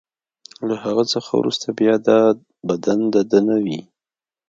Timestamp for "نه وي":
3.47-3.79